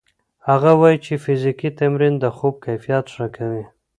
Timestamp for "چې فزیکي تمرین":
1.05-2.13